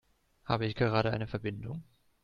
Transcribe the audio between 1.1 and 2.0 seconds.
eine Verbindung?